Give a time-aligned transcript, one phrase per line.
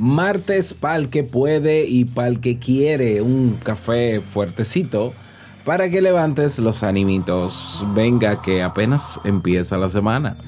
[0.00, 5.12] Martes pa'l que puede y pa'l que quiere un café fuertecito
[5.66, 7.84] para que levantes los animitos.
[7.94, 10.38] Venga que apenas empieza la semana.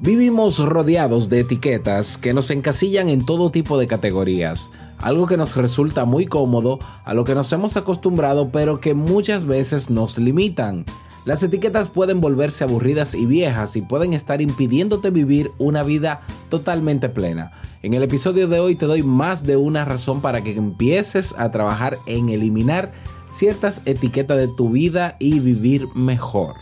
[0.00, 5.56] Vivimos rodeados de etiquetas que nos encasillan en todo tipo de categorías, algo que nos
[5.56, 10.86] resulta muy cómodo, a lo que nos hemos acostumbrado, pero que muchas veces nos limitan.
[11.26, 17.08] Las etiquetas pueden volverse aburridas y viejas y pueden estar impidiéndote vivir una vida totalmente
[17.08, 17.50] plena.
[17.82, 21.50] En el episodio de hoy te doy más de una razón para que empieces a
[21.50, 22.92] trabajar en eliminar
[23.28, 26.54] ciertas etiquetas de tu vida y vivir mejor.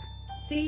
[0.49, 0.67] Si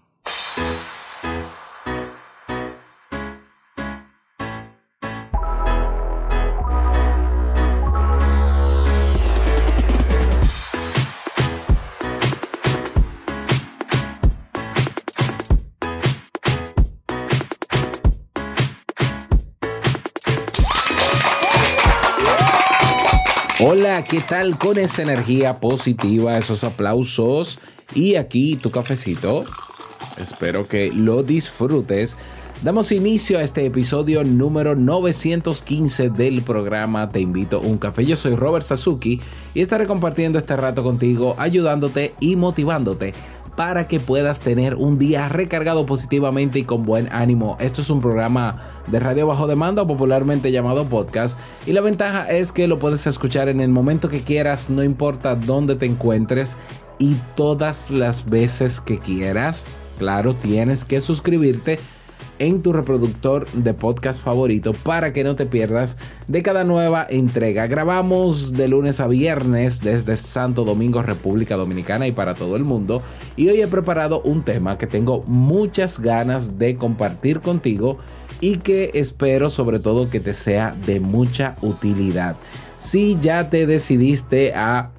[23.81, 27.57] Hola, ¿qué tal con esa energía positiva, esos aplausos
[27.95, 29.43] y aquí tu cafecito?
[30.17, 32.15] Espero que lo disfrutes.
[32.61, 38.05] Damos inicio a este episodio número 915 del programa Te invito a un café.
[38.05, 39.19] Yo soy Robert Sasuki
[39.55, 43.15] y estaré compartiendo este rato contigo, ayudándote y motivándote
[43.55, 47.57] para que puedas tener un día recargado positivamente y con buen ánimo.
[47.59, 48.53] Esto es un programa
[48.89, 53.49] de radio bajo demanda popularmente llamado podcast y la ventaja es que lo puedes escuchar
[53.49, 56.57] en el momento que quieras, no importa dónde te encuentres
[56.97, 59.65] y todas las veces que quieras.
[59.97, 61.79] Claro, tienes que suscribirte
[62.41, 67.67] en tu reproductor de podcast favorito para que no te pierdas de cada nueva entrega.
[67.67, 72.97] Grabamos de lunes a viernes desde Santo Domingo, República Dominicana y para todo el mundo.
[73.35, 77.99] Y hoy he preparado un tema que tengo muchas ganas de compartir contigo
[78.39, 82.37] y que espero sobre todo que te sea de mucha utilidad.
[82.77, 84.93] Si ya te decidiste a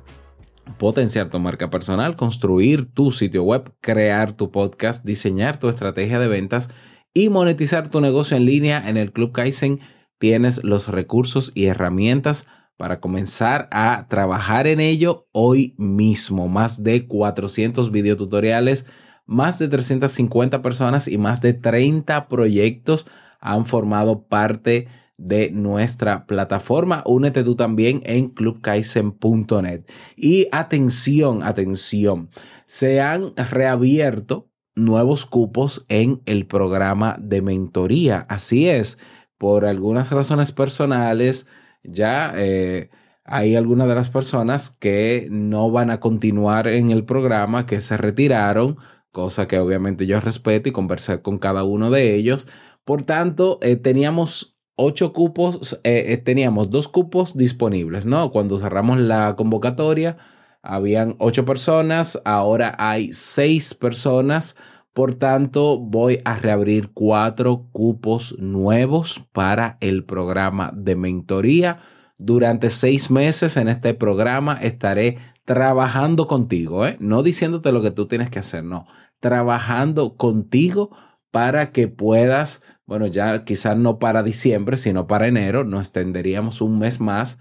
[0.79, 6.29] potenciar tu marca personal, construir tu sitio web, crear tu podcast, diseñar tu estrategia de
[6.29, 6.71] ventas,
[7.15, 9.81] y monetizar tu negocio en línea en el Club Kaizen,
[10.19, 12.47] tienes los recursos y herramientas
[12.77, 16.49] para comenzar a trabajar en ello hoy mismo.
[16.49, 18.87] Más de 400 videotutoriales,
[19.27, 23.07] más de 350 personas y más de 30 proyectos
[23.41, 27.03] han formado parte de nuestra plataforma.
[27.07, 29.85] Únete tú también en clubkaizen.net.
[30.17, 32.31] Y atención, atención,
[32.67, 38.27] se han reabierto nuevos cupos en el programa de mentoría.
[38.29, 38.99] Así es,
[39.39, 41.47] por algunas razones personales,
[41.83, 42.91] ya eh,
[43.25, 47.97] hay algunas de las personas que no van a continuar en el programa, que se
[47.97, 48.77] retiraron,
[49.11, 52.49] cosa que obviamente yo respeto y conversé con cada uno de ellos.
[52.85, 58.31] Por tanto, eh, teníamos ocho cupos, eh, teníamos dos cupos disponibles, ¿no?
[58.33, 60.17] Cuando cerramos la convocatoria,
[60.63, 64.57] habían ocho personas, ahora hay seis personas.
[64.93, 71.79] Por tanto, voy a reabrir cuatro cupos nuevos para el programa de mentoría.
[72.19, 76.97] Durante seis meses en este programa estaré trabajando contigo, ¿eh?
[77.01, 78.87] no diciéndote lo que tú tienes que hacer, no,
[79.19, 80.97] trabajando contigo
[81.33, 86.79] para que puedas, bueno, ya quizás no para diciembre, sino para enero, nos extenderíamos un
[86.79, 87.41] mes más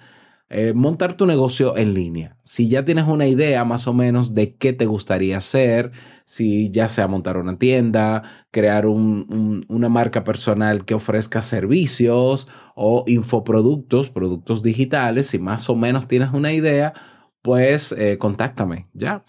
[0.53, 2.35] eh, montar tu negocio en línea.
[2.43, 5.93] Si ya tienes una idea más o menos de qué te gustaría hacer,
[6.25, 12.49] si ya sea montar una tienda, crear un, un, una marca personal que ofrezca servicios
[12.75, 16.93] o infoproductos, productos digitales, si más o menos tienes una idea,
[17.41, 19.23] pues eh, contáctame, ¿ya?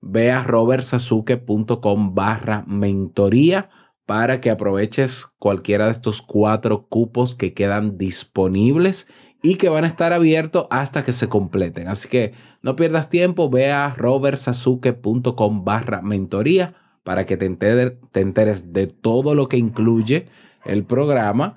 [0.00, 3.68] Ve a robertsasuke.com barra mentoría
[4.06, 9.08] para que aproveches cualquiera de estos cuatro cupos que quedan disponibles
[9.42, 11.88] y que van a estar abiertos hasta que se completen.
[11.88, 12.32] Así que
[12.62, 16.74] no pierdas tiempo, ve a robertsasuke.com barra mentoría
[17.04, 20.26] para que te te enteres de todo lo que incluye
[20.64, 21.56] el programa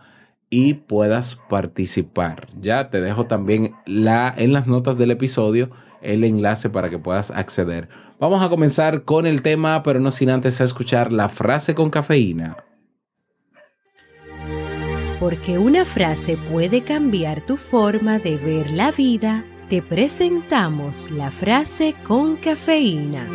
[0.49, 2.47] y puedas participar.
[2.59, 7.31] Ya te dejo también la, en las notas del episodio el enlace para que puedas
[7.31, 7.89] acceder.
[8.19, 12.57] Vamos a comenzar con el tema, pero no sin antes escuchar la frase con cafeína.
[15.21, 21.93] Porque una frase puede cambiar tu forma de ver la vida, te presentamos la frase
[22.03, 23.27] con cafeína.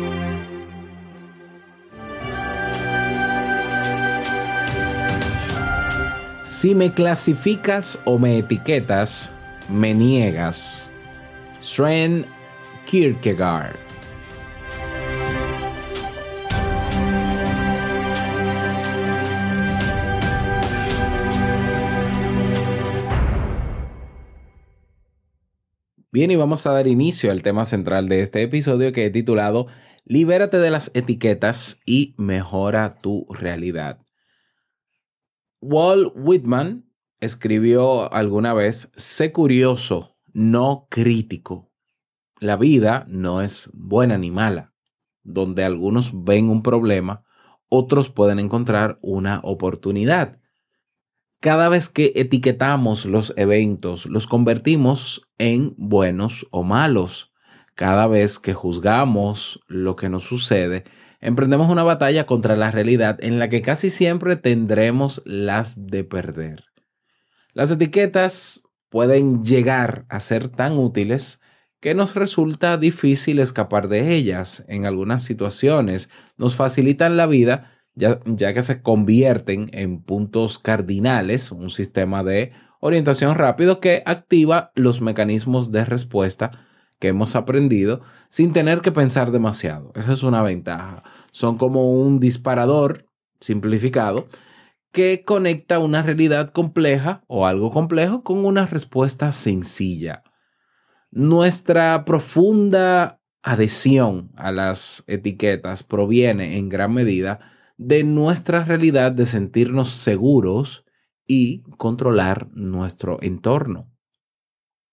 [6.43, 9.31] Si me clasificas o me etiquetas,
[9.69, 10.89] me niegas.
[11.61, 12.25] Sven
[12.85, 13.86] Kierkegaard.
[26.17, 29.67] Bien, y vamos a dar inicio al tema central de este episodio que he titulado
[30.03, 33.99] Libérate de las etiquetas y mejora tu realidad.
[35.61, 41.71] Walt Whitman escribió alguna vez, sé curioso, no crítico.
[42.39, 44.73] La vida no es buena ni mala.
[45.21, 47.25] Donde algunos ven un problema,
[47.69, 50.39] otros pueden encontrar una oportunidad.
[51.39, 57.31] Cada vez que etiquetamos los eventos, los convertimos en buenos o malos.
[57.75, 60.83] Cada vez que juzgamos lo que nos sucede,
[61.21, 66.63] emprendemos una batalla contra la realidad en la que casi siempre tendremos las de perder.
[67.53, 71.39] Las etiquetas pueden llegar a ser tan útiles
[71.79, 74.65] que nos resulta difícil escapar de ellas.
[74.67, 81.71] En algunas situaciones nos facilitan la vida ya, que se convierten en puntos cardinales, un
[81.71, 86.51] sistema de orientación rápido que activa los mecanismos de respuesta
[86.99, 89.91] que hemos aprendido sin tener que pensar demasiado.
[89.95, 91.03] Esa es una ventaja.
[91.31, 93.07] Son como un disparador
[93.39, 94.27] simplificado
[94.91, 100.23] que conecta una realidad compleja o algo complejo con una respuesta sencilla.
[101.09, 109.91] Nuestra profunda adhesión a las etiquetas proviene en gran medida de nuestra realidad de sentirnos
[109.91, 110.83] seguros
[111.25, 113.91] y controlar nuestro entorno.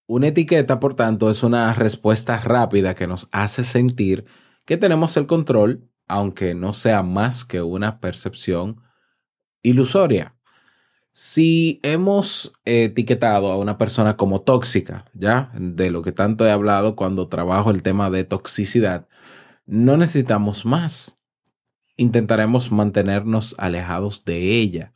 [0.07, 4.25] Una etiqueta, por tanto, es una respuesta rápida que nos hace sentir
[4.65, 8.81] que tenemos el control, aunque no sea más que una percepción
[9.63, 10.35] ilusoria.
[11.11, 16.95] Si hemos etiquetado a una persona como tóxica, ya de lo que tanto he hablado
[16.95, 19.07] cuando trabajo el tema de toxicidad,
[19.65, 21.14] no necesitamos más.
[21.97, 24.93] Intentaremos mantenernos alejados de ella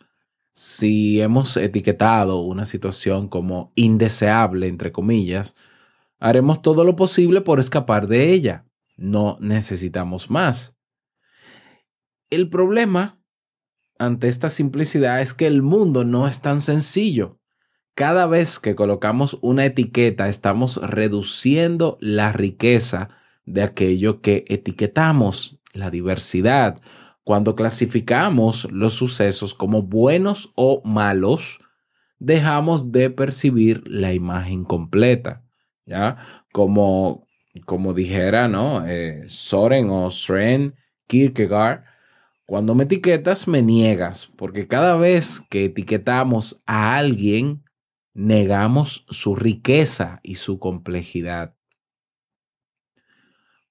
[0.61, 5.55] si hemos etiquetado una situación como indeseable, entre comillas,
[6.19, 8.65] haremos todo lo posible por escapar de ella.
[8.97, 10.75] No necesitamos más.
[12.29, 13.21] El problema
[13.97, 17.39] ante esta simplicidad es que el mundo no es tan sencillo.
[17.95, 23.11] Cada vez que colocamos una etiqueta estamos reduciendo la riqueza
[23.45, 26.79] de aquello que etiquetamos, la diversidad,
[27.23, 31.59] cuando clasificamos los sucesos como buenos o malos,
[32.17, 35.43] dejamos de percibir la imagen completa,
[35.85, 36.17] ¿ya?
[36.51, 37.27] Como,
[37.65, 38.85] como dijera, ¿no?
[38.87, 40.75] Eh, Soren o Sren
[41.07, 41.83] Kierkegaard,
[42.45, 47.63] cuando me etiquetas, me niegas, porque cada vez que etiquetamos a alguien,
[48.15, 51.53] negamos su riqueza y su complejidad.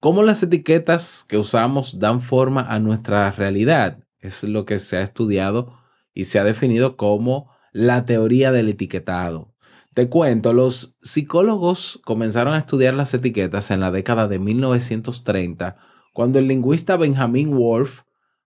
[0.00, 3.98] ¿Cómo las etiquetas que usamos dan forma a nuestra realidad?
[4.20, 5.76] Es lo que se ha estudiado
[6.14, 9.56] y se ha definido como la teoría del etiquetado.
[9.94, 15.76] Te cuento, los psicólogos comenzaron a estudiar las etiquetas en la década de 1930,
[16.14, 18.02] cuando el lingüista Benjamin Wolf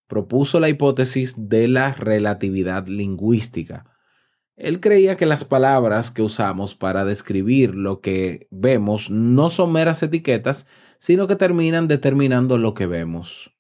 [0.06, 3.84] propuso la hipótesis de la relatividad lingüística.
[4.56, 10.02] Él creía que las palabras que usamos para describir lo que vemos no son meras
[10.02, 10.66] etiquetas,
[11.02, 13.52] sino que terminan determinando lo que vemos.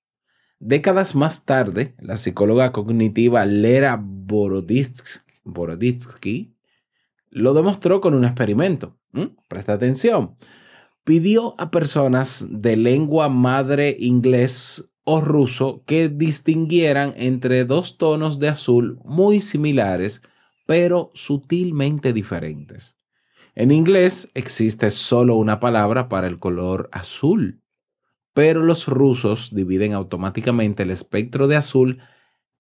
[0.60, 5.24] Décadas más tarde, la psicóloga cognitiva Lera Boroditsky
[7.30, 8.96] lo demostró con un experimento.
[9.48, 10.36] Presta atención.
[11.02, 18.50] Pidió a personas de lengua madre inglés o ruso que distinguieran entre dos tonos de
[18.50, 20.22] azul muy similares,
[20.64, 23.01] pero sutilmente diferentes.
[23.54, 27.62] En inglés existe solo una palabra para el color azul,
[28.32, 31.98] pero los rusos dividen automáticamente el espectro de azul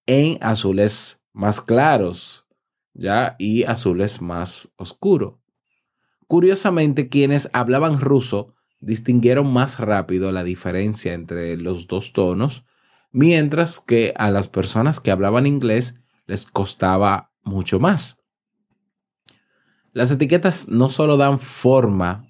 [0.06, 2.46] en azules más claros.
[3.38, 5.36] Y azules más oscuros.
[6.26, 12.64] Curiosamente, quienes hablaban ruso distinguieron más rápido la diferencia entre los dos tonos,
[13.10, 18.18] mientras que a las personas que hablaban inglés les costaba mucho más.
[19.92, 22.26] Las etiquetas no solo dan forma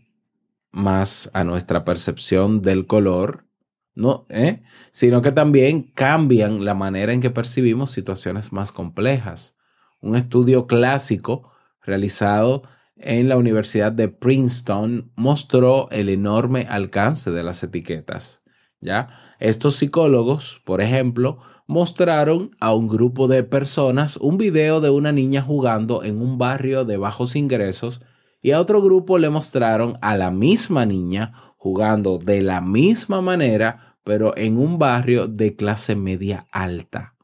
[0.73, 3.47] más a nuestra percepción del color,
[3.95, 4.63] no, ¿eh?
[4.91, 9.57] sino que también cambian la manera en que percibimos situaciones más complejas.
[10.01, 11.53] Un estudio clásico
[11.83, 12.63] realizado
[12.97, 18.43] en la Universidad de Princeton mostró el enorme alcance de las etiquetas.
[18.81, 19.37] ¿ya?
[19.39, 25.43] Estos psicólogos, por ejemplo, mostraron a un grupo de personas un video de una niña
[25.43, 28.03] jugando en un barrio de bajos ingresos
[28.43, 33.97] y a otro grupo le mostraron a la misma niña jugando de la misma manera,
[34.03, 37.15] pero en un barrio de clase media alta.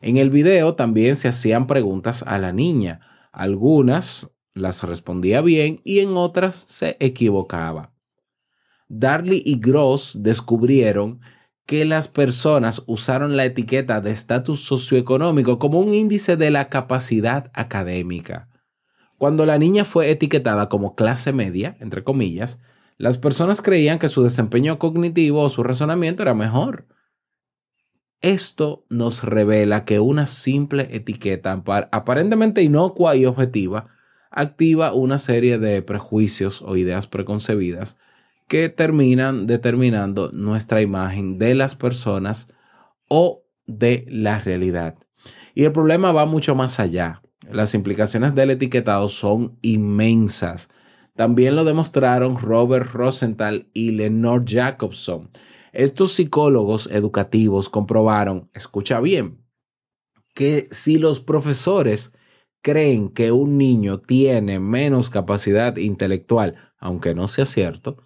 [0.00, 3.00] En el video también se hacían preguntas a la niña.
[3.32, 7.92] Algunas las respondía bien y en otras se equivocaba.
[8.88, 11.20] Darley y Gross descubrieron
[11.66, 17.50] que las personas usaron la etiqueta de estatus socioeconómico como un índice de la capacidad
[17.54, 18.48] académica.
[19.18, 22.60] Cuando la niña fue etiquetada como clase media, entre comillas,
[22.98, 26.86] las personas creían que su desempeño cognitivo o su razonamiento era mejor.
[28.20, 33.88] Esto nos revela que una simple etiqueta aparentemente inocua y objetiva
[34.30, 37.96] activa una serie de prejuicios o ideas preconcebidas
[38.48, 42.48] que terminan determinando nuestra imagen de las personas
[43.08, 44.96] o de la realidad.
[45.54, 47.22] Y el problema va mucho más allá.
[47.50, 50.70] Las implicaciones del etiquetado son inmensas.
[51.14, 55.30] También lo demostraron Robert Rosenthal y Lenore Jacobson.
[55.72, 59.44] Estos psicólogos educativos comprobaron, escucha bien,
[60.34, 62.12] que si los profesores
[62.62, 67.96] creen que un niño tiene menos capacidad intelectual, aunque no sea cierto,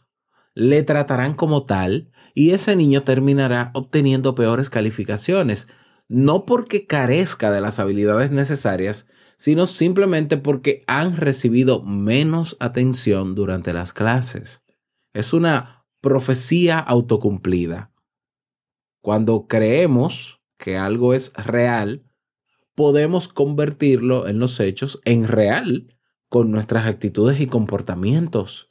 [0.57, 5.69] le tratarán como tal y ese niño terminará obteniendo peores calificaciones,
[6.09, 13.75] no porque carezca de las habilidades necesarias, sino simplemente porque han recibido menos atención durante
[13.75, 14.63] las clases.
[15.13, 17.93] Es una profecía autocumplida.
[19.03, 22.03] Cuando creemos que algo es real,
[22.75, 25.95] podemos convertirlo en los hechos en real
[26.31, 28.66] con nuestras actitudes y comportamientos.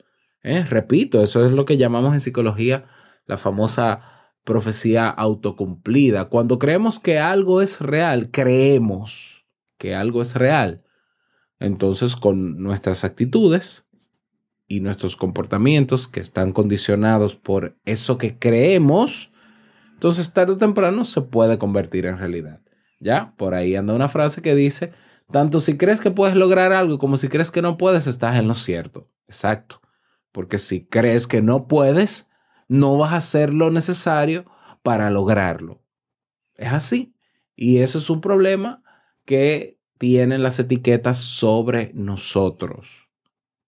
[0.46, 0.64] ¿Eh?
[0.64, 2.86] Repito, eso es lo que llamamos en psicología
[3.25, 4.02] la famosa
[4.44, 6.25] profecía autocumplida.
[6.25, 9.48] Cuando creemos que algo es real, creemos
[9.80, 10.86] que algo es real.
[11.60, 13.88] Entonces, con nuestras actitudes
[14.68, 19.32] y nuestros comportamientos que están condicionados por eso que creemos,
[19.94, 22.62] entonces tarde o temprano se puede convertir en realidad.
[23.00, 23.34] ¿Ya?
[23.36, 24.94] Por ahí anda una frase que dice,
[25.32, 28.48] tanto si crees que puedes lograr algo como si crees que no puedes, estás en
[28.48, 29.10] lo cierto.
[29.28, 29.82] Exacto.
[30.36, 32.30] Porque si crees que no puedes,
[32.68, 34.44] no vas a hacer lo necesario
[34.84, 35.82] para lograrlo.
[36.58, 37.15] Es así.
[37.56, 38.84] Y eso es un problema
[39.24, 43.08] que tienen las etiquetas sobre nosotros.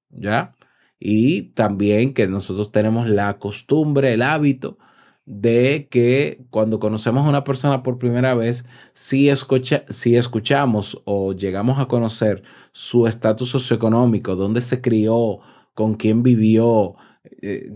[0.09, 0.55] ¿Ya?
[0.99, 4.77] Y también que nosotros tenemos la costumbre, el hábito
[5.23, 11.31] de que cuando conocemos a una persona por primera vez, si, escucha, si escuchamos o
[11.31, 12.43] llegamos a conocer
[12.73, 15.39] su estatus socioeconómico, dónde se crió,
[15.77, 16.95] con quién vivió,
[17.43, 17.75] eh,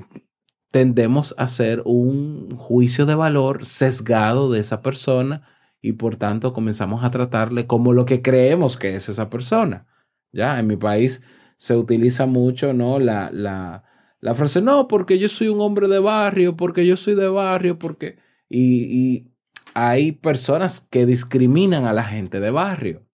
[0.72, 5.48] tendemos a hacer un juicio de valor sesgado de esa persona
[5.84, 9.86] y por tanto comenzamos a tratarle como lo que creemos que es esa persona.
[10.31, 11.22] Ya, en mi país
[11.58, 12.98] se utiliza mucho, ¿no?
[12.98, 17.27] La, la, frase, no, porque yo soy un hombre de barrio, porque yo soy de
[17.27, 18.17] barrio, porque...
[18.50, 19.27] Y
[19.75, 23.05] hay personas que discriminan a la gente de barrio.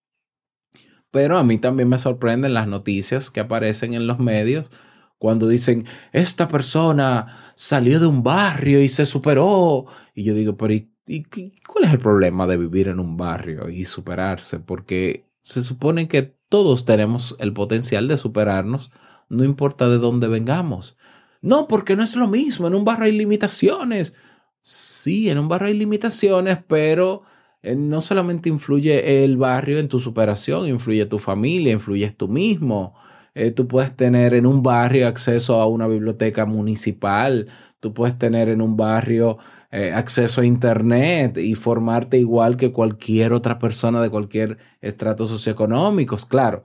[1.12, 4.70] Pero a mí también me sorprenden las noticias que aparecen en los medios
[5.18, 9.86] cuando dicen, esta persona salió de un barrio y se superó.
[10.14, 11.24] Y yo digo, pero ¿y ¿Y
[11.62, 14.60] cuál es el problema de vivir en un barrio y superarse?
[14.60, 18.92] Porque se supone que todos tenemos el potencial de superarnos,
[19.30, 20.98] no importa de dónde vengamos.
[21.42, 24.14] No, porque no es lo mismo, en un barrio hay limitaciones.
[24.62, 27.24] Sí, en un barrio hay limitaciones, pero
[27.64, 32.96] no solamente influye el barrio en tu superación, influye tu familia, influyes tú mismo.
[33.36, 37.48] Eh, tú puedes tener en un barrio acceso a una biblioteca municipal,
[37.80, 39.38] tú puedes tener en un barrio
[39.72, 46.18] eh, acceso a Internet y formarte igual que cualquier otra persona de cualquier estrato socioeconómico.
[46.30, 46.64] Claro,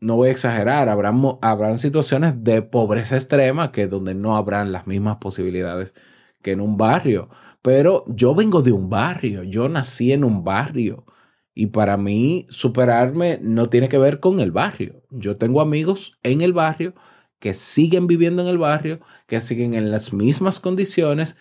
[0.00, 4.86] no voy a exagerar, habrán, habrán situaciones de pobreza extrema que donde no habrán las
[4.86, 5.94] mismas posibilidades
[6.42, 7.28] que en un barrio.
[7.66, 11.04] Pero yo vengo de un barrio, yo nací en un barrio.
[11.52, 15.02] Y para mí superarme no tiene que ver con el barrio.
[15.10, 16.94] Yo tengo amigos en el barrio
[17.40, 21.36] que siguen viviendo en el barrio, que siguen en las mismas condiciones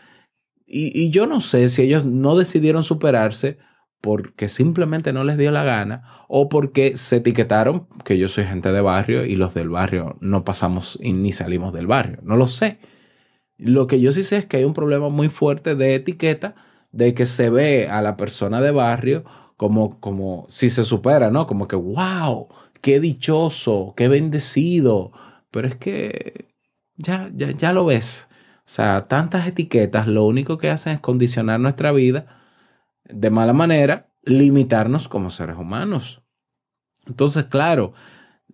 [0.65, 3.59] y, yo no sé si ellos no decidieron superarse
[4.01, 8.71] porque simplemente no les dio la gana o porque se etiquetaron que yo soy gente
[8.71, 12.17] de barrio y los del barrio no pasamos ni salimos del barrio.
[12.23, 12.79] No lo sé.
[13.57, 16.55] Lo que yo sí sé es que hay un problema muy fuerte de etiqueta,
[16.91, 19.25] de que se ve a la persona de barrio
[19.57, 21.47] como, como si se supera, ¿no?
[21.47, 22.47] Como que, wow,
[22.81, 25.11] qué dichoso, qué bendecido.
[25.51, 26.47] Pero es que
[26.97, 28.27] ya, ya, ya lo ves.
[28.59, 32.25] O sea, tantas etiquetas lo único que hacen es condicionar nuestra vida
[33.05, 36.23] de mala manera, limitarnos como seres humanos.
[37.07, 37.93] Entonces, claro,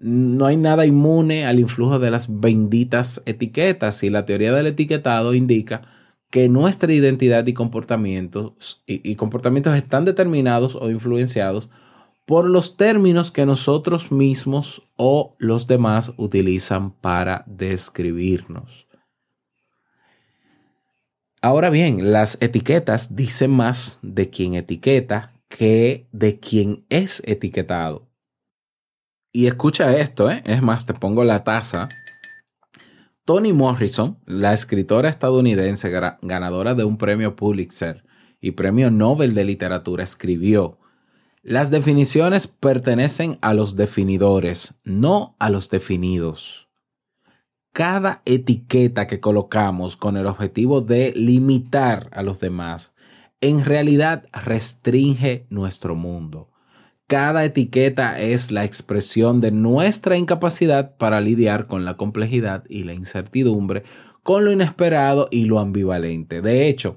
[0.01, 5.36] no hay nada inmune al influjo de las benditas etiquetas y la teoría del etiquetado
[5.36, 5.84] indica
[6.31, 11.70] que nuestra identidad y comportamientos, y, comportamientos están determinados o influenciados
[12.25, 18.88] por los términos que nosotros mismos o los demás utilizan para describirnos.
[21.41, 28.11] Ahora bien, las etiquetas dicen más de quien etiqueta que de quien es etiquetado.
[29.33, 30.41] Y escucha esto, ¿eh?
[30.45, 31.88] es más, te pongo la taza.
[33.23, 35.89] Toni Morrison, la escritora estadounidense
[36.21, 38.03] ganadora de un premio Pulitzer
[38.41, 40.79] y premio Nobel de Literatura, escribió,
[41.43, 46.67] las definiciones pertenecen a los definidores, no a los definidos.
[47.71, 52.93] Cada etiqueta que colocamos con el objetivo de limitar a los demás,
[53.39, 56.50] en realidad restringe nuestro mundo.
[57.12, 62.94] Cada etiqueta es la expresión de nuestra incapacidad para lidiar con la complejidad y la
[62.94, 63.84] incertidumbre,
[64.24, 66.41] con lo inesperado y lo ambivalente.
[66.41, 66.96] De hecho,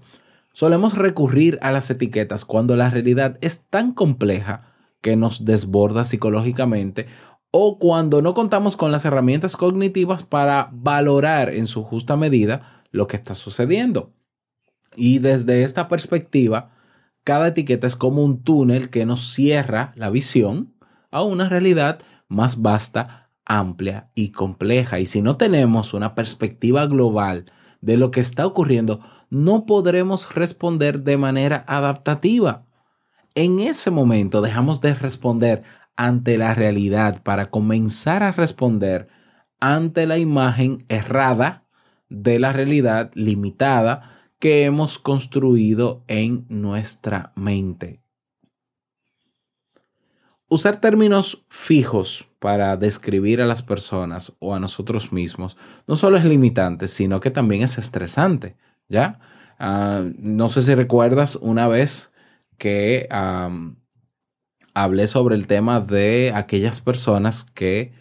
[0.52, 7.06] solemos recurrir a las etiquetas cuando la realidad es tan compleja que nos desborda psicológicamente
[7.50, 13.08] o cuando no contamos con las herramientas cognitivas para valorar en su justa medida lo
[13.08, 14.12] que está sucediendo.
[14.94, 16.70] Y desde esta perspectiva,
[17.24, 20.74] cada etiqueta es como un túnel que nos cierra la visión
[21.10, 25.00] a una realidad más vasta, amplia y compleja.
[25.00, 27.46] Y si no tenemos una perspectiva global
[27.80, 32.66] de lo que está ocurriendo, no podremos responder de manera adaptativa.
[33.34, 35.64] En ese momento dejamos de responder
[35.96, 39.08] ante la realidad para comenzar a responder
[39.60, 41.64] ante la imagen errada
[42.08, 48.00] de la realidad limitada que hemos construido en nuestra mente.
[50.48, 56.24] Usar términos fijos para describir a las personas o a nosotros mismos no solo es
[56.24, 58.56] limitante, sino que también es estresante,
[58.88, 59.18] ¿ya?
[59.58, 62.12] Ah, no sé si recuerdas una vez
[62.58, 63.08] que
[64.74, 67.92] hablé sobre el tema de aquellas personas que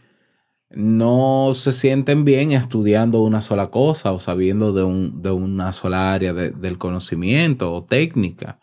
[0.76, 6.14] no se sienten bien estudiando una sola cosa o sabiendo de, un, de una sola
[6.14, 8.60] área del conocimiento o técnica,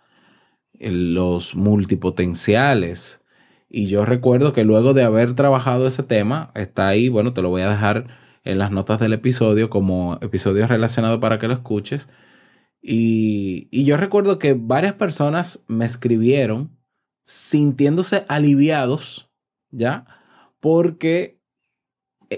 [0.79, 3.25] los multipotenciales.
[3.69, 7.51] Y yo recuerdo que luego de haber trabajado ese tema, está ahí, bueno, te lo
[7.51, 8.09] voy a dejar
[8.45, 12.09] en las notas del episodio como episodio relacionado para que lo escuches.
[12.83, 16.77] Y, y yo recuerdo que varias personas me escribieron
[17.25, 19.31] sintiéndose aliviados,
[19.71, 20.07] ¿ya?
[20.61, 21.40] Porque eh,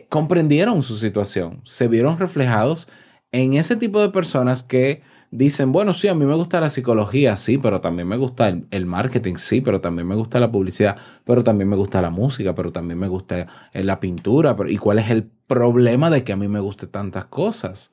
[0.09, 2.89] comprendieron su situación, se vieron reflejados
[3.31, 5.03] en ese tipo de personas que
[5.33, 8.87] dicen, bueno, sí, a mí me gusta la psicología, sí, pero también me gusta el,
[8.87, 12.71] marketing, sí, pero también me gusta la publicidad, pero también me gusta la música, pero
[12.71, 14.55] también me gusta eh, la pintura.
[14.69, 17.91] ¿Y cuál es el problema de que a mí me guste tantas cosas?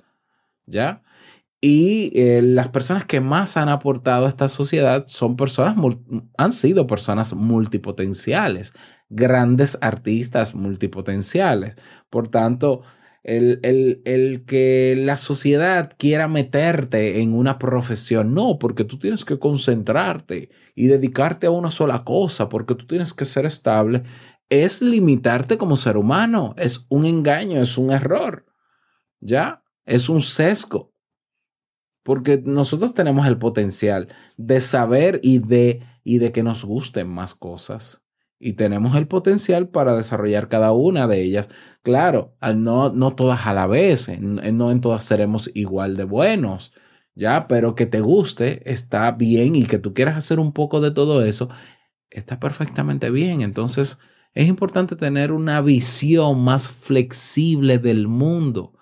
[0.66, 1.02] ¿Ya?
[1.62, 5.76] Y eh, las personas que más han aportado a esta sociedad son personas,
[6.38, 8.74] han sido personas multipotenciales,
[9.10, 11.76] grandes artistas multipotenciales.
[12.10, 12.84] Por tanto,
[13.24, 19.40] el, el, que la sociedad quiera meterte en una profesión, no, porque tú tienes que
[19.40, 24.04] concentrarte y dedicarte a una sola cosa, porque tú tienes que ser estable,
[24.50, 28.46] es limitarte como ser humano, es un engaño, es un error,
[29.20, 29.64] ¿ya?
[29.86, 30.94] Es un sesgo
[32.10, 37.36] porque nosotros tenemos el potencial de saber y de, y de que nos gusten más
[37.36, 38.02] cosas.
[38.40, 41.50] Y tenemos el potencial para desarrollar cada una de ellas.
[41.84, 46.74] Claro, no, no todas a la vez, no en todas seremos igual de buenos,
[47.16, 47.48] ¿ya?
[47.48, 51.24] Pero que te guste está bien y que tú quieras hacer un poco de todo
[51.24, 51.50] eso,
[52.10, 53.42] está perfectamente bien.
[53.42, 54.00] Entonces,
[54.34, 58.74] es importante tener una visión más flexible del mundo.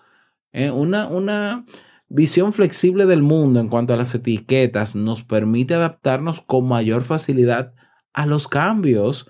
[0.51, 0.69] ¿eh?
[0.71, 1.65] Una, una,
[2.09, 7.73] visión flexible del mundo en cuanto a las etiquetas nos permite adaptarnos con mayor facilidad
[8.13, 9.29] a los cambios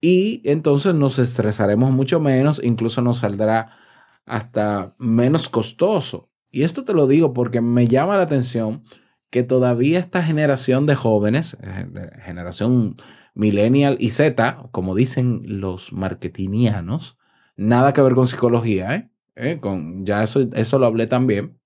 [0.00, 3.76] y entonces nos estresaremos mucho menos, incluso nos saldrá
[4.24, 6.30] hasta menos costoso.
[6.50, 8.84] Y esto te lo digo porque me llama la atención
[9.30, 12.96] que todavía esta generación de jóvenes, eh, generación
[13.34, 17.16] millennial y Z, como dicen los marketingianos,
[17.56, 19.10] nada que ver con psicología, ¿eh?
[19.36, 19.58] ¿Eh?
[19.60, 21.58] Con, ya eso, eso lo hablé también.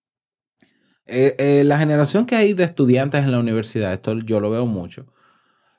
[1.07, 5.07] Eh, la generación que hay de estudiantes en la universidad, esto yo lo veo mucho,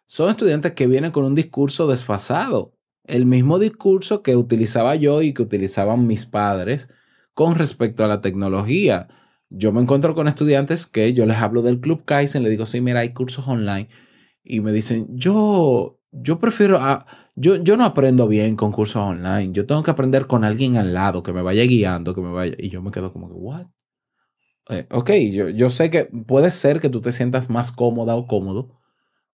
[0.07, 2.73] son estudiantes que vienen con un discurso desfasado.
[3.03, 6.89] El mismo discurso que utilizaba yo y que utilizaban mis padres
[7.33, 9.07] con respecto a la tecnología.
[9.49, 12.81] Yo me encuentro con estudiantes que yo les hablo del Club Kaizen, le digo, sí,
[12.81, 13.89] mira, hay cursos online.
[14.43, 19.51] Y me dicen, yo, yo prefiero, a, yo, yo no aprendo bien con cursos online.
[19.53, 22.55] Yo tengo que aprender con alguien al lado que me vaya guiando, que me vaya.
[22.57, 23.67] Y yo me quedo como ¿what?
[24.69, 28.25] Eh, ok, yo, yo sé que puede ser que tú te sientas más cómoda o
[28.25, 28.79] cómodo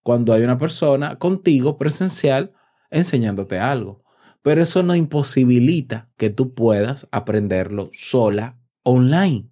[0.04, 2.54] cuando hay una persona contigo presencial
[2.90, 4.04] enseñándote algo.
[4.42, 9.50] Pero eso no imposibilita que tú puedas aprenderlo sola online.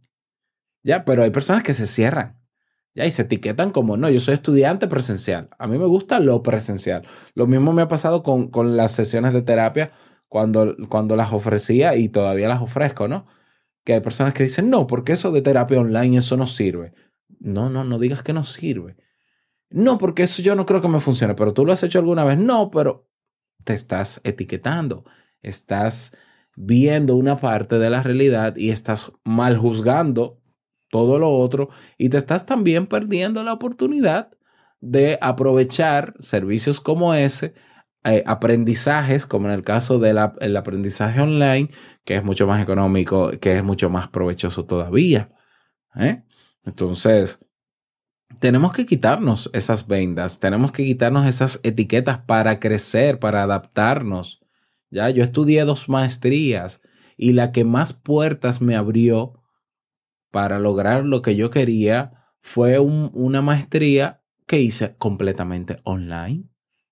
[0.83, 2.39] Ya, pero hay personas que se cierran.
[2.95, 5.49] Ya, y se etiquetan como, no, yo soy estudiante presencial.
[5.59, 7.07] A mí me gusta lo presencial.
[7.35, 9.91] Lo mismo me ha pasado con, con las sesiones de terapia
[10.27, 13.27] cuando, cuando las ofrecía y todavía las ofrezco, ¿no?
[13.83, 16.93] Que hay personas que dicen, no, porque eso de terapia online, eso no sirve.
[17.39, 18.97] No, no, no digas que no sirve.
[19.69, 22.23] No, porque eso yo no creo que me funcione, pero tú lo has hecho alguna
[22.23, 22.37] vez.
[22.37, 23.07] No, pero
[23.63, 25.05] te estás etiquetando,
[25.41, 26.17] estás
[26.55, 30.41] viendo una parte de la realidad y estás mal juzgando
[30.89, 34.31] todo lo otro y te estás también perdiendo la oportunidad
[34.81, 37.53] de aprovechar servicios como ese,
[38.05, 41.69] eh, aprendizajes, como en el caso del aprendizaje online,
[42.05, 45.31] que es mucho más económico, que es mucho más provechoso todavía.
[45.95, 46.23] ¿eh?
[46.63, 47.39] Entonces,
[48.39, 54.39] tenemos que quitarnos esas vendas, tenemos que quitarnos esas etiquetas para crecer, para adaptarnos.
[54.91, 56.81] Ya, yo estudié dos maestrías
[57.17, 59.41] y la que más puertas me abrió
[60.31, 66.45] para lograr lo que yo quería fue un- una maestría que hice completamente online,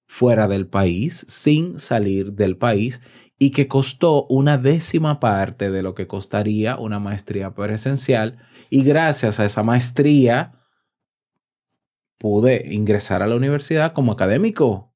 [0.05, 3.01] fuera del país, sin salir del país
[3.39, 8.37] y que costó una décima parte de lo que costaría una maestría presencial.
[8.69, 10.56] Y gracias a esa maestría
[12.17, 14.93] pude ingresar a la universidad como académico.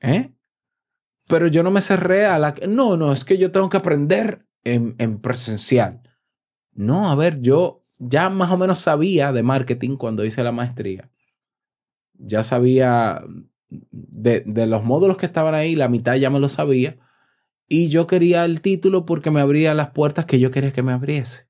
[0.00, 0.32] ¿Eh?
[1.26, 2.54] Pero yo no me cerré a la...
[2.68, 6.02] No, no, es que yo tengo que aprender en, en presencial.
[6.72, 11.10] No, a ver, yo ya más o menos sabía de marketing cuando hice la maestría.
[12.14, 13.22] Ya sabía
[13.68, 16.98] de, de los módulos que estaban ahí, la mitad ya me lo sabía.
[17.68, 20.92] Y yo quería el título porque me abría las puertas que yo quería que me
[20.92, 21.48] abriese.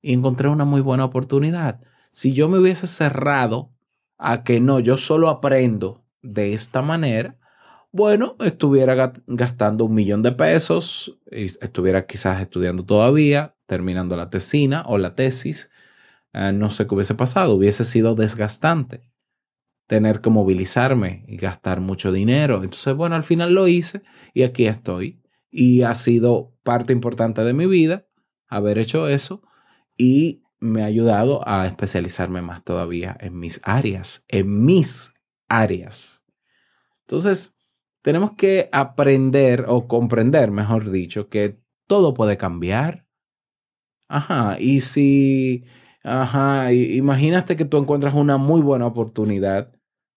[0.00, 1.82] Y encontré una muy buena oportunidad.
[2.16, 3.74] Si yo me hubiese cerrado
[4.16, 7.36] a que no, yo solo aprendo de esta manera,
[7.92, 14.30] bueno, estuviera ga- gastando un millón de pesos, y estuviera quizás estudiando todavía, terminando la
[14.30, 15.70] tesina o la tesis,
[16.32, 19.10] eh, no sé qué hubiese pasado, hubiese sido desgastante
[19.86, 22.64] tener que movilizarme y gastar mucho dinero.
[22.64, 25.20] Entonces, bueno, al final lo hice y aquí estoy.
[25.50, 28.06] Y ha sido parte importante de mi vida
[28.48, 29.42] haber hecho eso
[29.98, 35.12] y me ha ayudado a especializarme más todavía en mis áreas, en mis
[35.48, 36.24] áreas.
[37.02, 37.54] Entonces,
[38.02, 43.06] tenemos que aprender o comprender, mejor dicho, que todo puede cambiar.
[44.08, 45.64] Ajá, y si,
[46.04, 49.72] ajá, imagínate que tú encuentras una muy buena oportunidad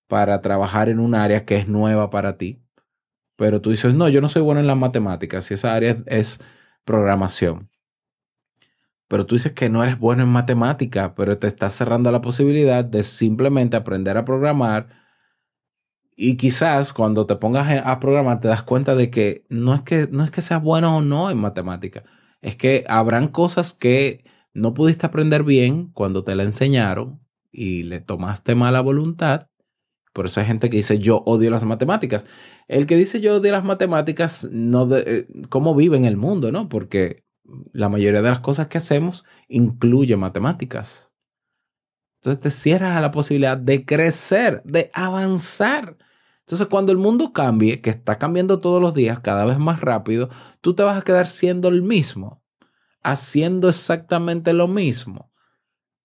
[0.08, 2.62] para trabajar en un área que es nueva para ti,
[3.38, 6.42] pero tú dices, no, yo no soy bueno en las matemáticas y esa área es
[6.86, 7.69] programación.
[9.10, 12.86] Pero tú dices que no eres bueno en matemática, pero te estás cerrando la posibilidad
[12.86, 14.88] de simplemente aprender a programar
[16.22, 20.10] y quizás cuando te pongas a programar te das cuenta de que no es que
[20.12, 22.04] no es que seas bueno o no en matemática,
[22.42, 27.22] es que habrán cosas que no pudiste aprender bien cuando te la enseñaron
[27.54, 29.48] y le tomaste mala voluntad.
[30.14, 32.28] Por eso hay gente que dice yo odio las matemáticas.
[32.68, 36.52] El que dice yo odio las matemáticas, no de, eh, cómo vive en el mundo,
[36.52, 36.68] ¿no?
[36.68, 37.24] Porque
[37.74, 41.12] la mayoría de las cosas que hacemos incluye matemáticas.
[42.22, 45.98] Entonces te cierras a la posibilidad de crecer, de avanzar.
[46.42, 50.30] Entonces cuando el mundo cambie, que está cambiando todos los días, cada vez más rápido,
[50.62, 52.44] tú te vas a quedar siendo el mismo,
[53.04, 55.32] haciendo exactamente lo mismo.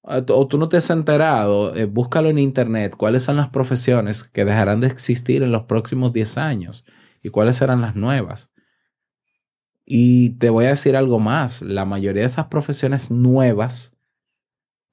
[0.02, 3.50] O tú- o tú no te has enterado, eh, búscalo en internet, cuáles son las
[3.50, 6.86] profesiones que dejarán de existir en los próximos 10 años
[7.22, 8.52] y cuáles serán las nuevas.
[9.86, 13.94] Y te voy a decir algo más, la mayoría de esas profesiones nuevas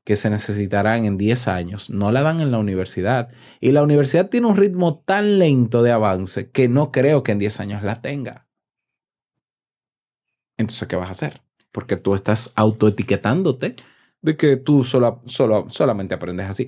[0.04, 3.30] que se necesitarán en 10 años no la dan en la universidad.
[3.60, 7.40] Y la universidad tiene un ritmo tan lento de avance que no creo que en
[7.40, 8.48] 10 años la tenga.
[10.58, 11.42] Entonces, ¿qué vas a hacer?
[11.72, 13.76] Porque tú estás autoetiquetándote
[14.22, 16.68] de que tú solo, solo, solamente aprendes así.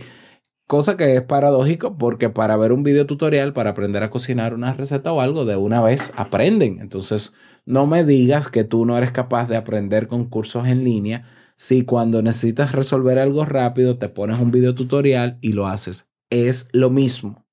[0.68, 4.74] Cosa que es paradójico porque para ver un video tutorial, para aprender a cocinar una
[4.74, 6.80] receta o algo, de una vez aprenden.
[6.80, 7.34] Entonces,
[7.66, 11.86] no me digas que tú no eres capaz de aprender con cursos en línea si
[11.86, 16.10] cuando necesitas resolver algo rápido te pones un video tutorial y lo haces.
[16.30, 17.46] Es lo mismo.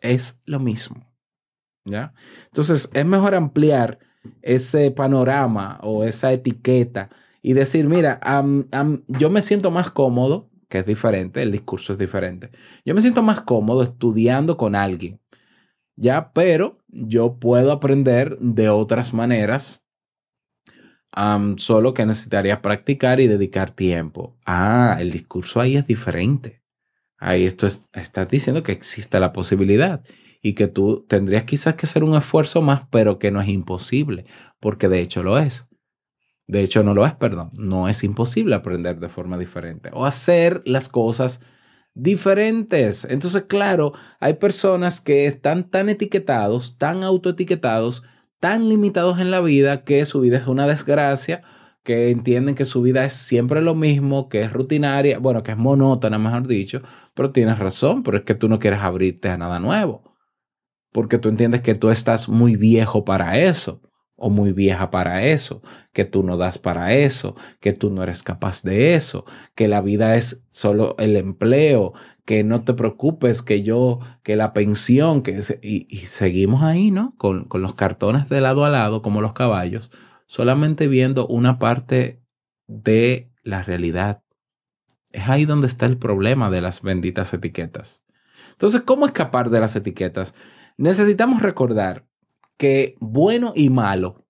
[0.00, 1.06] Es lo mismo.
[1.84, 2.14] ¿Ya?
[2.46, 3.98] Entonces, es mejor ampliar
[4.40, 7.10] ese panorama o esa etiqueta
[7.42, 8.20] y decir, mira,
[9.08, 12.50] yo me siento más cómodo, que es diferente, el discurso es diferente.
[12.84, 15.20] Yo me siento más cómodo estudiando con alguien,
[15.96, 16.32] ¿ya?
[16.32, 19.84] Pero yo puedo aprender de otras maneras,
[21.56, 24.38] solo que necesitaría practicar y dedicar tiempo.
[24.46, 26.62] Ah, el discurso ahí es diferente.
[27.18, 30.04] Ahí esto es, estás diciendo que existe la posibilidad
[30.42, 34.26] y que tú tendrías quizás que hacer un esfuerzo más, pero que no es imposible,
[34.60, 35.68] porque de hecho lo es.
[36.48, 37.50] De hecho, no lo es, perdón.
[37.54, 41.40] No es imposible aprender de forma diferente o hacer las cosas
[41.94, 43.04] diferentes.
[43.04, 48.02] Entonces, claro, hay personas que están tan etiquetados, tan autoetiquetados,
[48.40, 51.42] tan limitados en la vida que su vida es una desgracia,
[51.84, 55.58] que entienden que su vida es siempre lo mismo, que es rutinaria, bueno, que es
[55.58, 56.82] monótona, mejor dicho,
[57.14, 60.16] pero tienes razón, pero es que tú no quieres abrirte a nada nuevo,
[60.92, 63.80] porque tú entiendes que tú estás muy viejo para eso
[64.22, 68.22] o muy vieja para eso, que tú no das para eso, que tú no eres
[68.22, 69.24] capaz de eso,
[69.56, 71.92] que la vida es solo el empleo,
[72.24, 77.14] que no te preocupes, que yo, que la pensión, que y, y, seguimos ahí, ¿no?
[77.18, 79.90] Con, con los cartones de lado a lado, como los caballos,
[80.26, 82.22] solamente viendo una parte
[82.68, 84.22] de la realidad.
[85.10, 88.04] Es ahí donde está el problema de las benditas etiquetas.
[88.52, 90.32] Entonces, ¿cómo escapar de las etiquetas?
[90.76, 92.06] Necesitamos recordar
[92.56, 94.26] que bueno y malo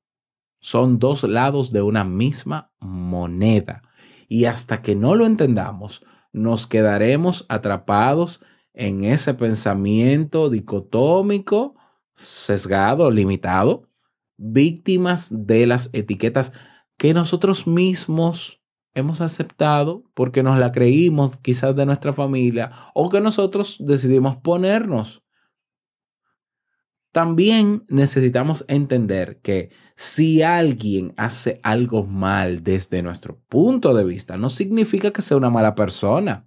[0.61, 3.83] son dos lados de una misma moneda.
[4.29, 8.41] Y hasta que no lo entendamos, nos quedaremos atrapados
[8.73, 11.75] en ese pensamiento dicotómico,
[12.15, 13.89] sesgado, limitado,
[14.37, 16.53] víctimas de las etiquetas
[16.97, 18.63] que nosotros mismos
[18.95, 25.22] hemos aceptado porque nos la creímos quizás de nuestra familia o que nosotros decidimos ponernos.
[27.13, 34.49] También necesitamos entender que si alguien hace algo mal desde nuestro punto de vista, no
[34.49, 36.47] significa que sea una mala persona,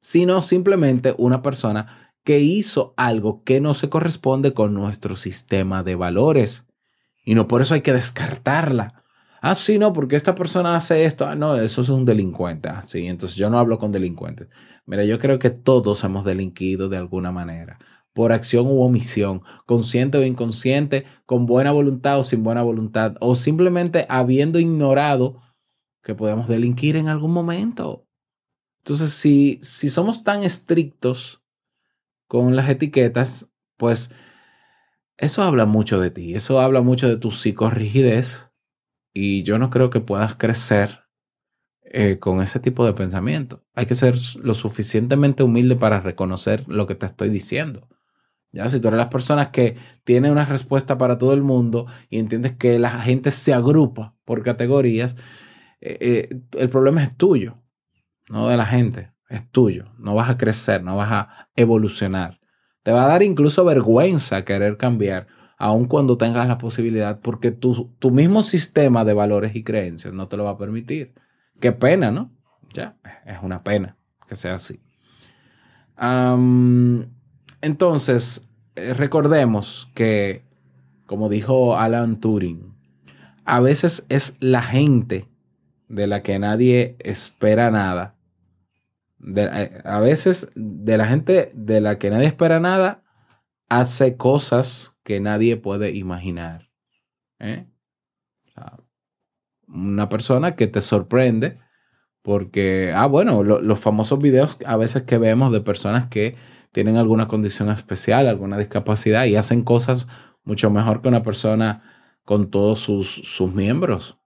[0.00, 5.96] sino simplemente una persona que hizo algo que no se corresponde con nuestro sistema de
[5.96, 6.64] valores.
[7.24, 9.02] Y no por eso hay que descartarla.
[9.40, 11.26] Ah, sí, no, porque esta persona hace esto.
[11.26, 12.68] Ah, no, eso es un delincuente.
[12.68, 14.48] Ah, sí, entonces yo no hablo con delincuentes.
[14.86, 17.78] Mira, yo creo que todos hemos delinquido de alguna manera
[18.12, 23.34] por acción u omisión, consciente o inconsciente, con buena voluntad o sin buena voluntad, o
[23.34, 25.40] simplemente habiendo ignorado
[26.02, 28.06] que podemos delinquir en algún momento.
[28.78, 31.42] Entonces, si, si somos tan estrictos
[32.26, 34.10] con las etiquetas, pues
[35.16, 38.52] eso habla mucho de ti, eso habla mucho de tu psicorrigidez
[39.14, 41.02] y yo no creo que puedas crecer
[41.82, 43.62] eh, con ese tipo de pensamiento.
[43.74, 47.88] Hay que ser lo suficientemente humilde para reconocer lo que te estoy diciendo.
[48.52, 52.18] Ya, si tú eres las personas que tienen una respuesta para todo el mundo y
[52.18, 55.16] entiendes que la gente se agrupa por categorías,
[55.80, 57.62] eh, eh, el problema es tuyo,
[58.28, 59.86] no de la gente, es tuyo.
[59.98, 62.40] No vas a crecer, no vas a evolucionar.
[62.82, 67.94] Te va a dar incluso vergüenza querer cambiar, aun cuando tengas la posibilidad, porque tu,
[67.98, 71.14] tu mismo sistema de valores y creencias no te lo va a permitir.
[71.58, 72.32] Qué pena, ¿no?
[72.74, 73.96] Ya, es una pena
[74.28, 74.82] que sea así.
[77.62, 80.42] Entonces, eh, recordemos que,
[81.06, 82.74] como dijo Alan Turing,
[83.44, 85.28] a veces es la gente
[85.88, 88.16] de la que nadie espera nada.
[89.36, 93.04] Eh, a veces de la gente de la que nadie espera nada
[93.68, 96.68] hace cosas que nadie puede imaginar.
[97.38, 97.66] ¿eh?
[99.68, 101.58] Una persona que te sorprende
[102.22, 106.36] porque, ah, bueno, los famosos videos a veces que vemos de personas que
[106.72, 110.08] tienen alguna condición especial, alguna discapacidad y hacen cosas
[110.44, 111.82] mucho mejor que una persona
[112.24, 114.18] con todos sus, sus miembros.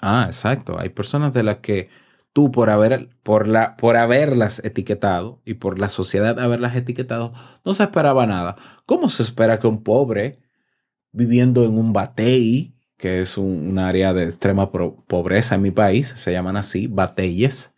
[0.00, 0.78] Ah, exacto.
[0.78, 1.88] Hay personas de las que
[2.32, 7.32] tú por, haber, por, la, por haberlas etiquetado y por la sociedad haberlas etiquetado,
[7.64, 8.56] no se esperaba nada.
[8.86, 10.38] ¿Cómo se espera que un pobre
[11.12, 16.32] viviendo en un batey, que es un, área de extrema pobreza en mi país, se
[16.32, 17.74] llaman así, bateyes,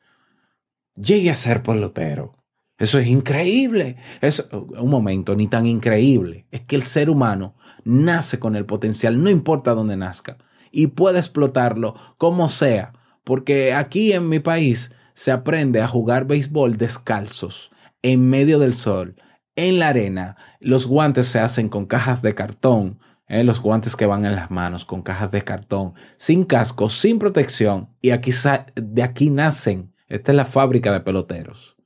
[0.94, 2.39] llegue a ser pelotero?
[2.80, 3.96] Eso es increíble.
[4.22, 6.46] Es un momento, ni tan increíble.
[6.50, 10.38] Es que el ser humano nace con el potencial, no importa dónde nazca,
[10.72, 16.78] y puede explotarlo como sea, Porque aquí en mi país se aprende a jugar béisbol
[16.78, 17.70] descalzos,
[18.02, 19.16] en medio del sol,
[19.56, 20.36] en la arena.
[20.58, 23.44] Los guantes se hacen con cajas de cartón, ¿eh?
[23.44, 27.90] los guantes que van en las manos con cajas de cartón, sin casco, sin protección.
[28.00, 28.32] Y aquí
[28.74, 29.92] de aquí nacen.
[30.08, 31.76] Esta es la fábrica de peloteros.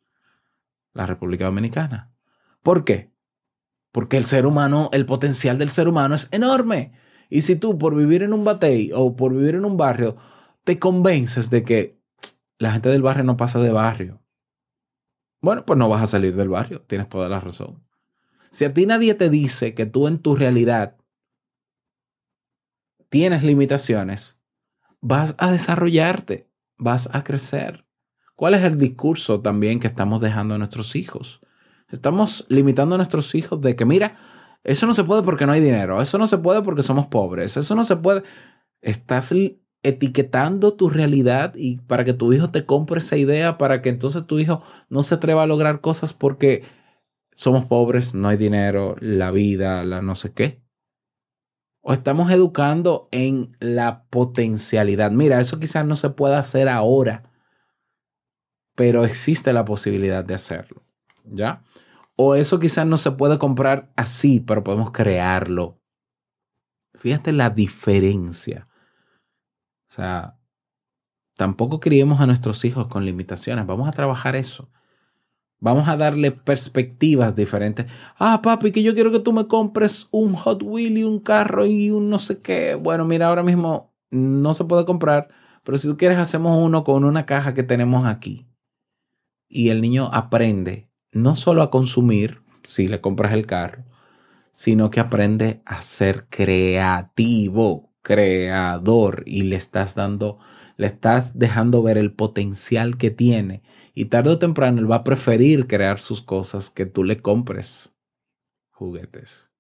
[0.94, 2.12] La República Dominicana.
[2.62, 3.12] ¿Por qué?
[3.92, 6.92] Porque el ser humano, el potencial del ser humano es enorme.
[7.28, 10.16] Y si tú por vivir en un batey o por vivir en un barrio
[10.64, 12.00] te convences de que
[12.59, 14.22] la gente del barrio no pasa de barrio,
[15.42, 17.85] bueno, pues no vas a salir del barrio, tienes toda la razón.
[18.50, 20.96] Si a ti nadie te dice que tú en tu realidad
[23.11, 24.40] tienes limitaciones,
[25.00, 27.85] vas a desarrollarte, vas a crecer.
[28.37, 31.40] ¿Cuál es el discurso también que estamos dejando a nuestros hijos?
[31.88, 34.16] Estamos limitando a nuestros hijos de que, mira,
[34.64, 37.57] eso no se puede porque no hay dinero, eso no se puede porque somos pobres,
[37.57, 38.23] eso no se puede.
[38.81, 39.33] Estás
[39.83, 44.27] etiquetando tu realidad y para que tu hijo te compre esa idea, para que entonces
[44.27, 46.64] tu hijo no se atreva a lograr cosas porque
[47.35, 50.64] somos pobres, no hay dinero, la vida, la no sé qué.
[51.83, 55.11] O estamos educando en la potencialidad.
[55.11, 57.31] Mira, eso quizás no se pueda hacer ahora,
[58.74, 60.82] pero existe la posibilidad de hacerlo.
[61.24, 61.62] ¿Ya?
[62.16, 65.80] O eso quizás no se puede comprar así, pero podemos crearlo.
[66.94, 68.66] Fíjate la diferencia.
[69.90, 70.38] O sea,
[71.37, 73.66] tampoco criemos a nuestros hijos con limitaciones.
[73.66, 74.70] Vamos a trabajar eso.
[75.60, 77.87] Vamos a darle perspectivas diferentes.
[78.18, 81.64] Ah, papi, que yo quiero que tú me compres un Hot Wheel y un carro
[81.64, 82.74] y un no sé qué.
[82.74, 85.28] Bueno, mira, ahora mismo no se puede comprar,
[85.64, 88.46] pero si tú quieres hacemos uno con una caja que tenemos aquí.
[89.55, 93.85] Y el niño aprende no solo a consumir, si le compras el carro,
[94.51, 100.40] sino que aprende a ser creativo creador y le estás dando,
[100.77, 103.62] le estás dejando ver el potencial que tiene.
[103.95, 107.95] Y tarde o temprano él va a preferir crear sus cosas que tú le compres
[108.71, 109.53] juguetes.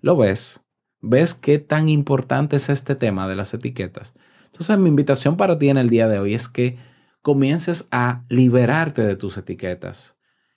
[0.00, 0.60] ¿Lo ves?
[1.00, 4.14] ¿Ves qué tan importante es este tema de las etiquetas?
[4.46, 6.93] Entonces mi invitación para ti en el día de hoy es que
[7.24, 10.14] comiences a liberarte de tus etiquetas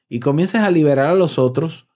[0.09, 1.87] y comiences a liberar a los otros,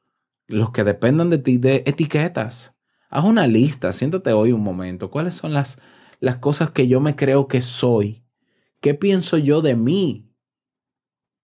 [0.48, 2.78] los que dependan de ti, de etiquetas.
[3.10, 5.12] Haz una lista, siéntate hoy un momento.
[5.12, 5.82] ¿Cuáles son las,
[6.22, 8.24] las cosas que yo me creo que soy?
[8.80, 10.32] ¿Qué pienso yo de mí?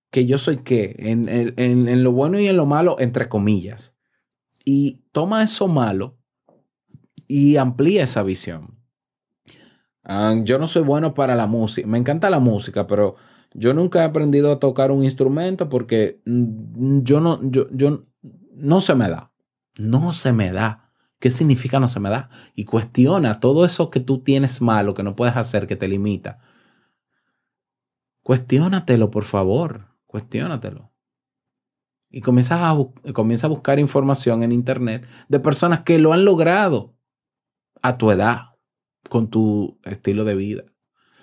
[0.10, 0.96] ¿Que yo soy qué?
[0.98, 3.94] En, en, en lo bueno y en lo malo, entre comillas.
[4.64, 6.18] Y toma eso malo
[7.28, 8.77] y amplía esa visión.
[10.10, 11.86] Ah, yo no soy bueno para la música.
[11.86, 13.16] Me encanta la música, pero
[13.54, 18.06] yo nunca he aprendido a tocar un instrumento porque mm, yo no, yo, yo
[18.54, 19.34] no se me da.
[19.78, 20.92] No se me da.
[21.20, 22.30] ¿Qué significa no se me da?
[22.56, 26.40] Y cuestiona todo eso que tú tienes malo, que no puedes hacer, que te limita.
[28.24, 29.88] Cuestiónatelo, por favor.
[30.06, 30.94] Cuestiónatelo.
[32.10, 36.96] Y comienza a buscar información en Internet de personas que lo han logrado
[37.82, 38.57] a tu edad,
[39.10, 40.64] con tu estilo de vida,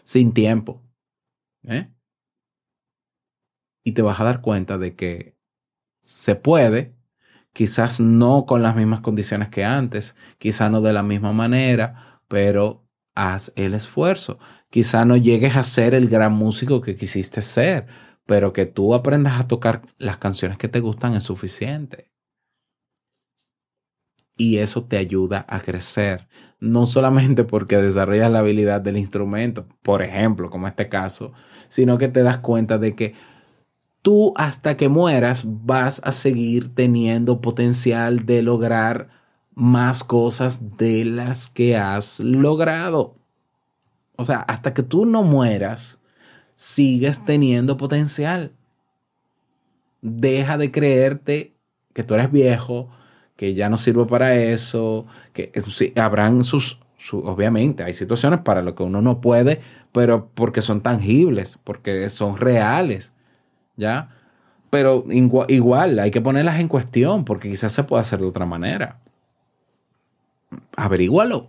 [0.02, 0.82] sin tiempo.
[1.64, 1.90] ¿eh?
[3.84, 5.36] Y te vas a dar cuenta de que
[6.00, 6.94] se puede
[7.54, 12.84] quizás no con las mismas condiciones que antes, quizás no de la misma manera, pero
[13.14, 14.38] haz el esfuerzo.
[14.70, 17.86] Quizás no llegues a ser el gran músico que quisiste ser,
[18.26, 22.10] pero que tú aprendas a tocar las canciones que te gustan es suficiente.
[24.36, 26.28] Y eso te ayuda a crecer,
[26.64, 31.33] no solamente porque desarrollas la habilidad del instrumento, por ejemplo, como este caso,
[31.68, 33.14] sino que te das cuenta de que
[34.03, 39.09] tú hasta que mueras vas a seguir teniendo potencial de lograr
[39.55, 43.16] más cosas de las que has logrado.
[44.16, 46.00] O sea, hasta que tú no mueras,
[46.55, 48.53] sigues teniendo potencial.
[50.00, 51.55] Deja de creerte
[51.92, 52.90] que tú eres viejo,
[53.36, 56.78] que ya no sirve para eso, que sí, habrán sus,
[57.12, 59.60] obviamente, hay situaciones para lo que uno no puede,
[59.92, 63.12] pero porque son tangibles, porque son reales.
[63.76, 64.10] ¿ya?
[64.70, 68.98] Pero igual, hay que ponerlas en cuestión porque quizás se puede hacer de otra manera.
[70.76, 71.48] Averígualo,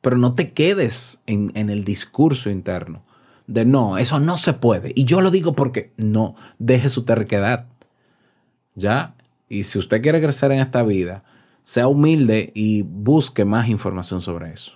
[0.00, 3.02] pero no te quedes en, en el discurso interno
[3.50, 4.92] de no, eso no se puede.
[4.94, 7.66] Y yo lo digo porque no, deje su terquedad.
[8.76, 9.14] ¿Ya?
[9.50, 11.24] Y si usted quiere crecer en esta vida,
[11.62, 14.72] sea humilde y busque más información sobre eso.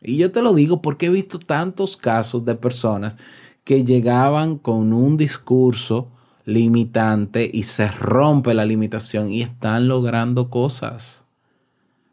[0.00, 3.18] Y yo te lo digo porque he visto tantos casos de personas
[3.64, 6.08] que llegaban con un discurso
[6.44, 11.24] limitante y se rompe la limitación y están logrando cosas.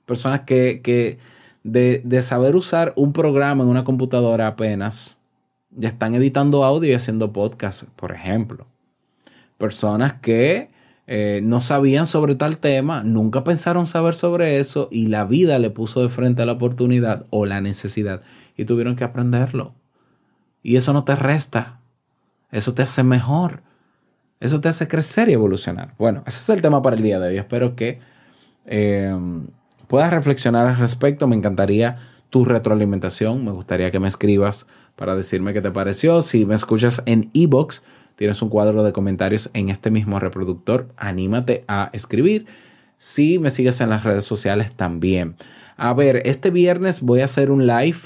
[0.08, 1.20] Personas que,
[1.64, 5.20] de, saber usar un programa en una computadora apenas,
[5.70, 8.66] ya están editando audio y haciendo podcast, por ejemplo.
[9.60, 10.73] Personas que
[11.06, 15.70] eh, no sabían sobre tal tema, nunca pensaron saber sobre eso y la vida le
[15.70, 18.22] puso de frente a la oportunidad o la necesidad
[18.56, 19.74] y tuvieron que aprenderlo.
[20.62, 21.82] Y eso no te resta,
[22.52, 23.64] eso te hace mejor,
[24.40, 25.94] eso te hace crecer y evolucionar.
[25.98, 27.38] Bueno, ese es el tema para el día de hoy.
[27.38, 28.00] Espero que
[28.66, 29.14] eh,
[29.88, 31.28] puedas reflexionar al respecto.
[31.28, 31.98] Me encantaría
[32.30, 36.22] tu retroalimentación, me gustaría que me escribas para decirme qué te pareció.
[36.22, 37.84] Si me escuchas en ebox
[38.16, 40.90] tienes un cuadro de comentarios en este mismo reproductor.
[40.98, 42.46] Anímate a escribir.
[42.98, 45.36] Si me sigues en las redes sociales también.
[45.78, 47.98] A ver, este viernes voy a hacer un live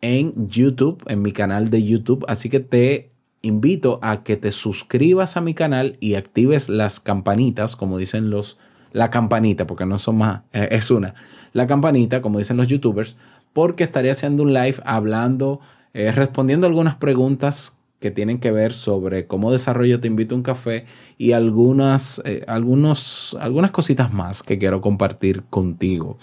[0.00, 2.24] en YouTube, en mi canal de YouTube.
[2.28, 3.10] Así que te
[3.42, 8.58] invito a que te suscribas a mi canal y actives las campanitas, como dicen los,
[8.92, 11.14] la campanita, porque no son más, eh, es una,
[11.52, 13.16] la campanita, como dicen los youtubers,
[13.52, 15.60] porque estaré haciendo un live hablando,
[15.94, 20.42] eh, respondiendo algunas preguntas que tienen que ver sobre cómo desarrollo Te Invito a un
[20.42, 20.84] Café
[21.16, 26.18] y algunas, eh, algunos, algunas cositas más que quiero compartir contigo.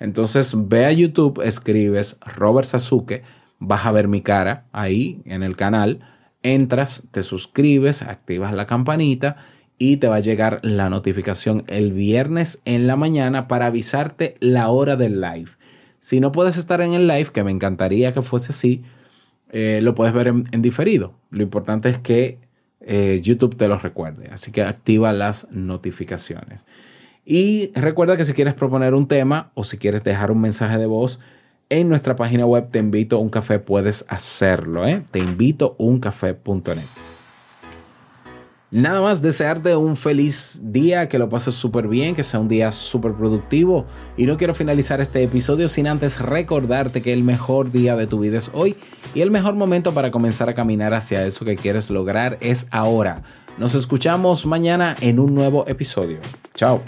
[0.00, 3.22] Entonces ve a YouTube, escribes Robert Sasuke,
[3.58, 6.00] vas a ver mi cara ahí en el canal,
[6.42, 9.36] entras, te suscribes, activas la campanita
[9.76, 14.68] y te va a llegar la notificación el viernes en la mañana para avisarte la
[14.68, 15.50] hora del live.
[16.00, 18.82] Si no puedes estar en el live, que me encantaría que fuese así,
[19.50, 21.14] eh, lo puedes ver en, diferido.
[21.30, 22.38] Lo importante es que
[22.80, 24.28] eh, YouTube te lo recuerde.
[24.32, 26.66] Así que activa las notificaciones.
[27.24, 30.86] Y recuerda que si quieres proponer un tema o si quieres dejar un mensaje de
[30.86, 31.20] voz
[31.68, 34.86] en nuestra página web, te invito a un café, puedes hacerlo.
[34.86, 35.02] ¿eh?
[35.10, 37.07] Te invito a.
[38.70, 42.70] Nada más desearte un feliz día, que lo pases súper bien, que sea un día
[42.70, 43.86] súper productivo.
[44.16, 48.20] Y no quiero finalizar este episodio sin antes recordarte que el mejor día de tu
[48.20, 48.76] vida es hoy
[49.14, 53.14] y el mejor momento para comenzar a caminar hacia eso que quieres lograr es ahora.
[53.56, 56.18] Nos escuchamos mañana en un nuevo episodio.
[56.54, 56.82] Chao.